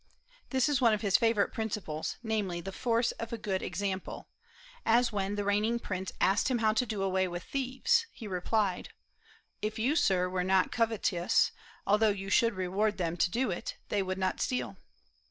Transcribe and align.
This 0.49 0.67
is 0.67 0.81
one 0.81 0.95
of 0.95 1.01
his 1.01 1.15
favorite 1.15 1.53
principles; 1.53 2.17
namely, 2.23 2.59
the 2.59 2.71
force 2.71 3.11
of 3.21 3.31
a 3.31 3.37
good 3.37 3.61
example, 3.61 4.29
as 4.83 5.11
when 5.13 5.35
the 5.35 5.43
reigning 5.43 5.77
prince 5.77 6.11
asked 6.19 6.47
him 6.47 6.57
how 6.57 6.73
to 6.73 6.87
do 6.87 7.03
away 7.03 7.27
with 7.27 7.43
thieves, 7.43 8.07
he 8.11 8.27
replied: 8.27 8.89
"If 9.61 9.77
you, 9.77 9.95
Sir, 9.95 10.27
were 10.27 10.43
not 10.43 10.71
covetous, 10.71 11.51
although 11.85 12.09
you 12.09 12.31
should 12.31 12.55
reward 12.55 12.97
them 12.97 13.15
to 13.17 13.29
do 13.29 13.51
it, 13.51 13.77
they 13.89 14.01
would 14.01 14.17
not 14.17 14.41
steal." 14.41 14.75